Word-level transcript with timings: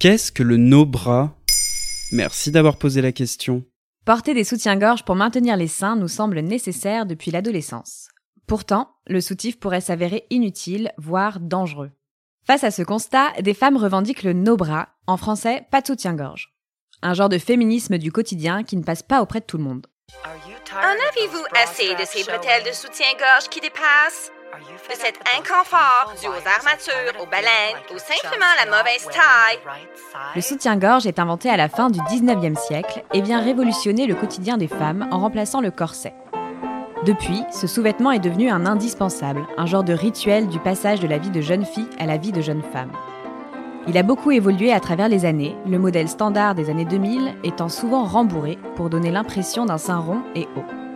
Qu'est-ce 0.00 0.32
que 0.32 0.42
le 0.42 0.56
no-bras 0.56 1.36
Merci 2.10 2.50
d'avoir 2.50 2.78
posé 2.78 3.02
la 3.02 3.12
question. 3.12 3.66
Porter 4.06 4.32
des 4.32 4.44
soutiens-gorge 4.44 5.04
pour 5.04 5.14
maintenir 5.14 5.58
les 5.58 5.68
seins 5.68 5.94
nous 5.94 6.08
semble 6.08 6.40
nécessaire 6.40 7.04
depuis 7.04 7.30
l'adolescence. 7.30 8.08
Pourtant, 8.46 8.94
le 9.06 9.20
soutif 9.20 9.60
pourrait 9.60 9.82
s'avérer 9.82 10.24
inutile, 10.30 10.90
voire 10.96 11.38
dangereux. 11.38 11.90
Face 12.46 12.64
à 12.64 12.70
ce 12.70 12.80
constat, 12.80 13.32
des 13.42 13.52
femmes 13.52 13.76
revendiquent 13.76 14.22
le 14.22 14.32
no-bras, 14.32 14.88
en 15.06 15.18
français 15.18 15.66
pas 15.70 15.82
de 15.82 15.88
soutien-gorge. 15.88 16.54
Un 17.02 17.12
genre 17.12 17.28
de 17.28 17.36
féminisme 17.36 17.98
du 17.98 18.10
quotidien 18.10 18.64
qui 18.64 18.78
ne 18.78 18.82
passe 18.82 19.02
pas 19.02 19.20
auprès 19.20 19.40
de 19.40 19.44
tout 19.44 19.58
le 19.58 19.64
monde. 19.64 19.86
En 20.24 21.10
avez-vous 21.10 21.44
assez 21.62 21.94
de 21.94 22.06
ces 22.06 22.24
bretelles 22.24 22.64
de 22.64 22.72
soutien-gorge 22.72 23.50
qui 23.50 23.60
dépassent? 23.60 24.32
De 24.52 24.94
cet 24.94 25.14
inconfort 25.38 26.12
dû 26.20 26.26
aux 26.26 26.32
armatures, 26.32 27.22
aux 27.22 27.26
baleines 27.26 27.78
ou 27.94 27.98
simplement 27.98 28.46
la 28.58 28.66
mauvaise 28.66 29.06
taille? 29.06 29.60
Le 30.34 30.40
soutien-gorge 30.40 31.06
est 31.06 31.20
inventé 31.20 31.48
à 31.48 31.56
la 31.56 31.68
fin 31.68 31.88
du 31.88 32.00
19e 32.00 32.56
siècle 32.56 33.04
et 33.12 33.20
vient 33.20 33.40
révolutionner 33.40 34.08
le 34.08 34.16
quotidien 34.16 34.56
des 34.56 34.66
femmes 34.66 35.06
en 35.12 35.20
remplaçant 35.20 35.60
le 35.60 35.70
corset. 35.70 36.14
Depuis, 37.06 37.44
ce 37.52 37.68
sous-vêtement 37.68 38.10
est 38.10 38.18
devenu 38.18 38.50
un 38.50 38.66
indispensable, 38.66 39.46
un 39.56 39.66
genre 39.66 39.84
de 39.84 39.94
rituel 39.94 40.48
du 40.48 40.58
passage 40.58 40.98
de 40.98 41.06
la 41.06 41.18
vie 41.18 41.30
de 41.30 41.40
jeune 41.40 41.64
fille 41.64 41.88
à 42.00 42.06
la 42.06 42.16
vie 42.16 42.32
de 42.32 42.40
jeune 42.40 42.62
femme. 42.72 42.90
Il 43.86 43.96
a 43.96 44.02
beaucoup 44.02 44.32
évolué 44.32 44.72
à 44.72 44.80
travers 44.80 45.08
les 45.08 45.26
années, 45.26 45.56
le 45.64 45.78
modèle 45.78 46.08
standard 46.08 46.56
des 46.56 46.70
années 46.70 46.84
2000 46.84 47.36
étant 47.44 47.68
souvent 47.68 48.04
rembourré 48.04 48.58
pour 48.74 48.90
donner 48.90 49.12
l'impression 49.12 49.64
d'un 49.64 49.78
sein 49.78 49.98
rond 49.98 50.22
et 50.34 50.48
haut. 50.56 50.89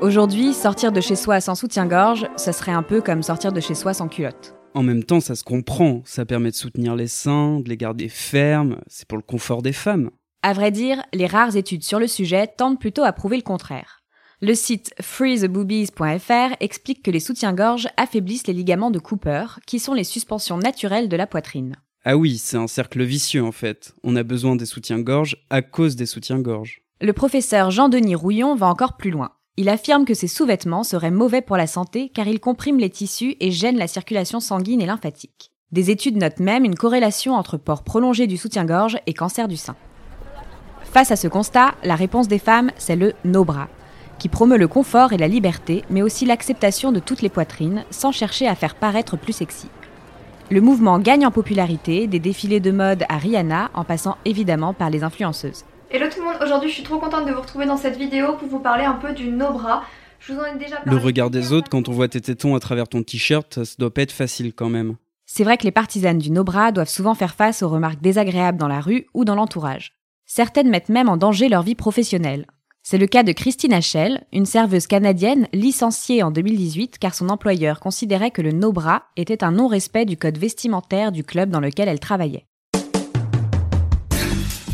Aujourd'hui, 0.00 0.54
sortir 0.54 0.92
de 0.92 1.00
chez 1.00 1.16
soi 1.16 1.40
sans 1.40 1.56
soutien-gorge, 1.56 2.28
ça 2.36 2.52
serait 2.52 2.70
un 2.70 2.84
peu 2.84 3.00
comme 3.00 3.24
sortir 3.24 3.52
de 3.52 3.58
chez 3.58 3.74
soi 3.74 3.94
sans 3.94 4.06
culotte. 4.06 4.54
En 4.74 4.84
même 4.84 5.02
temps, 5.02 5.18
ça 5.18 5.34
se 5.34 5.42
comprend, 5.42 6.02
ça 6.04 6.24
permet 6.24 6.52
de 6.52 6.54
soutenir 6.54 6.94
les 6.94 7.08
seins, 7.08 7.58
de 7.58 7.68
les 7.68 7.76
garder 7.76 8.08
fermes, 8.08 8.78
c'est 8.86 9.08
pour 9.08 9.18
le 9.18 9.24
confort 9.24 9.60
des 9.60 9.72
femmes. 9.72 10.10
À 10.44 10.52
vrai 10.52 10.70
dire, 10.70 11.02
les 11.12 11.26
rares 11.26 11.56
études 11.56 11.82
sur 11.82 11.98
le 11.98 12.06
sujet 12.06 12.46
tendent 12.46 12.78
plutôt 12.78 13.02
à 13.02 13.12
prouver 13.12 13.38
le 13.38 13.42
contraire. 13.42 14.04
Le 14.40 14.54
site 14.54 14.94
freetheboobies.fr 15.00 16.54
explique 16.60 17.02
que 17.02 17.10
les 17.10 17.18
soutiens-gorge 17.18 17.88
affaiblissent 17.96 18.46
les 18.46 18.54
ligaments 18.54 18.92
de 18.92 19.00
Cooper, 19.00 19.46
qui 19.66 19.80
sont 19.80 19.94
les 19.94 20.04
suspensions 20.04 20.58
naturelles 20.58 21.08
de 21.08 21.16
la 21.16 21.26
poitrine. 21.26 21.74
Ah 22.04 22.16
oui, 22.16 22.38
c'est 22.38 22.56
un 22.56 22.68
cercle 22.68 23.02
vicieux 23.02 23.42
en 23.42 23.50
fait. 23.50 23.94
On 24.04 24.14
a 24.14 24.22
besoin 24.22 24.54
des 24.54 24.66
soutiens-gorge 24.66 25.44
à 25.50 25.60
cause 25.60 25.96
des 25.96 26.06
soutiens-gorge. 26.06 26.82
Le 27.00 27.12
professeur 27.12 27.72
Jean-Denis 27.72 28.14
Rouillon 28.14 28.54
va 28.54 28.68
encore 28.68 28.96
plus 28.96 29.10
loin. 29.10 29.32
Il 29.60 29.68
affirme 29.68 30.04
que 30.04 30.14
ces 30.14 30.28
sous-vêtements 30.28 30.84
seraient 30.84 31.10
mauvais 31.10 31.42
pour 31.42 31.56
la 31.56 31.66
santé 31.66 32.12
car 32.14 32.28
ils 32.28 32.38
compriment 32.38 32.78
les 32.78 32.90
tissus 32.90 33.34
et 33.40 33.50
gênent 33.50 33.76
la 33.76 33.88
circulation 33.88 34.38
sanguine 34.38 34.80
et 34.80 34.86
lymphatique. 34.86 35.50
Des 35.72 35.90
études 35.90 36.16
notent 36.16 36.38
même 36.38 36.64
une 36.64 36.76
corrélation 36.76 37.34
entre 37.34 37.56
port 37.56 37.82
prolongé 37.82 38.28
du 38.28 38.36
soutien-gorge 38.36 38.98
et 39.08 39.14
cancer 39.14 39.48
du 39.48 39.56
sein. 39.56 39.74
Face 40.84 41.10
à 41.10 41.16
ce 41.16 41.26
constat, 41.26 41.74
la 41.82 41.96
réponse 41.96 42.28
des 42.28 42.38
femmes, 42.38 42.70
c'est 42.78 42.94
le 42.94 43.14
no-bras 43.24 43.66
qui 44.20 44.28
promeut 44.28 44.58
le 44.58 44.68
confort 44.68 45.12
et 45.12 45.18
la 45.18 45.28
liberté, 45.28 45.82
mais 45.90 46.02
aussi 46.02 46.24
l'acceptation 46.24 46.92
de 46.92 47.00
toutes 47.00 47.22
les 47.22 47.28
poitrines, 47.28 47.84
sans 47.90 48.12
chercher 48.12 48.46
à 48.46 48.54
faire 48.54 48.76
paraître 48.76 49.16
plus 49.16 49.32
sexy. 49.32 49.68
Le 50.50 50.60
mouvement 50.60 51.00
gagne 51.00 51.26
en 51.26 51.30
popularité, 51.32 52.06
des 52.06 52.18
défilés 52.20 52.60
de 52.60 52.70
mode 52.70 53.04
à 53.08 53.18
Rihanna, 53.18 53.70
en 53.74 53.84
passant 53.84 54.16
évidemment 54.24 54.72
par 54.72 54.90
les 54.90 55.02
influenceuses. 55.02 55.64
Hello 55.90 56.04
tout 56.12 56.20
le 56.20 56.26
monde, 56.26 56.36
aujourd'hui 56.42 56.68
je 56.68 56.74
suis 56.74 56.82
trop 56.82 56.98
contente 56.98 57.26
de 57.26 57.32
vous 57.32 57.40
retrouver 57.40 57.64
dans 57.64 57.78
cette 57.78 57.96
vidéo 57.96 58.34
pour 58.34 58.46
vous 58.46 58.58
parler 58.58 58.84
un 58.84 58.92
peu 58.92 59.14
du 59.14 59.30
no-bras. 59.30 59.84
Je 60.20 60.34
vous 60.34 60.38
en 60.38 60.44
ai 60.44 60.58
déjà 60.58 60.76
parlé. 60.76 60.90
Le 60.90 61.02
regard 61.02 61.30
des 61.30 61.54
autres 61.54 61.70
quand 61.70 61.88
on 61.88 61.92
voit 61.92 62.08
tes 62.08 62.20
tétons 62.20 62.54
à 62.54 62.60
travers 62.60 62.88
ton 62.88 63.02
t-shirt, 63.02 63.64
ça 63.64 63.74
doit 63.78 63.92
pas 63.92 64.02
être 64.02 64.12
facile 64.12 64.52
quand 64.52 64.68
même. 64.68 64.96
C'est 65.24 65.44
vrai 65.44 65.56
que 65.56 65.64
les 65.64 65.70
partisanes 65.70 66.18
du 66.18 66.30
no-bras 66.30 66.72
doivent 66.72 66.90
souvent 66.90 67.14
faire 67.14 67.34
face 67.34 67.62
aux 67.62 67.70
remarques 67.70 68.02
désagréables 68.02 68.58
dans 68.58 68.68
la 68.68 68.80
rue 68.80 69.06
ou 69.14 69.24
dans 69.24 69.34
l'entourage. 69.34 69.94
Certaines 70.26 70.68
mettent 70.68 70.90
même 70.90 71.08
en 71.08 71.16
danger 71.16 71.48
leur 71.48 71.62
vie 71.62 71.74
professionnelle. 71.74 72.44
C'est 72.82 72.98
le 72.98 73.06
cas 73.06 73.22
de 73.22 73.32
Christine 73.32 73.72
Hachel, 73.72 74.26
une 74.30 74.44
serveuse 74.44 74.86
canadienne 74.86 75.48
licenciée 75.54 76.22
en 76.22 76.30
2018 76.30 76.98
car 76.98 77.14
son 77.14 77.30
employeur 77.30 77.80
considérait 77.80 78.30
que 78.30 78.42
le 78.42 78.52
no-bras 78.52 79.04
était 79.16 79.42
un 79.42 79.52
non-respect 79.52 80.04
du 80.04 80.18
code 80.18 80.36
vestimentaire 80.36 81.12
du 81.12 81.24
club 81.24 81.48
dans 81.48 81.60
lequel 81.60 81.88
elle 81.88 82.00
travaillait. 82.00 82.44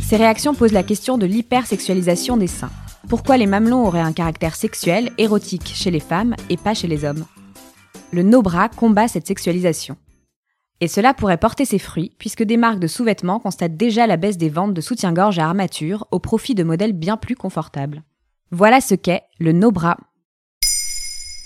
Ces 0.06 0.16
réactions 0.16 0.54
posent 0.54 0.72
la 0.72 0.82
question 0.82 1.16
de 1.16 1.24
l'hypersexualisation 1.24 2.36
des 2.36 2.46
seins. 2.46 2.70
Pourquoi 3.08 3.38
les 3.38 3.46
mamelons 3.46 3.86
auraient 3.86 4.00
un 4.00 4.12
caractère 4.12 4.54
sexuel, 4.54 5.10
érotique 5.16 5.72
chez 5.74 5.90
les 5.90 5.98
femmes 5.98 6.36
et 6.50 6.58
pas 6.58 6.74
chez 6.74 6.86
les 6.86 7.06
hommes? 7.06 7.24
Le 8.12 8.22
no-bras 8.22 8.68
combat 8.68 9.08
cette 9.08 9.26
sexualisation. 9.26 9.96
Et 10.82 10.88
cela 10.88 11.14
pourrait 11.14 11.38
porter 11.38 11.64
ses 11.64 11.78
fruits, 11.78 12.14
puisque 12.18 12.42
des 12.42 12.58
marques 12.58 12.80
de 12.80 12.86
sous-vêtements 12.86 13.40
constatent 13.40 13.78
déjà 13.78 14.06
la 14.06 14.18
baisse 14.18 14.36
des 14.36 14.50
ventes 14.50 14.74
de 14.74 14.80
soutien-gorge 14.82 15.38
à 15.38 15.46
armature 15.46 16.06
au 16.10 16.18
profit 16.18 16.54
de 16.54 16.64
modèles 16.64 16.92
bien 16.92 17.16
plus 17.16 17.34
confortables. 17.34 18.02
Voilà 18.50 18.82
ce 18.82 18.94
qu'est 18.94 19.22
le 19.38 19.52
no-bras. 19.52 19.96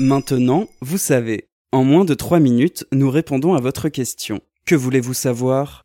Maintenant, 0.01 0.67
vous 0.81 0.99
savez. 0.99 1.49
En 1.71 1.85
moins 1.85 2.05
de 2.05 2.15
3 2.15 2.41
minutes, 2.41 2.87
nous 2.91 3.09
répondons 3.09 3.55
à 3.55 3.61
votre 3.61 3.89
question. 3.89 4.41
Que 4.67 4.75
voulez-vous 4.75 5.15
savoir? 5.15 5.85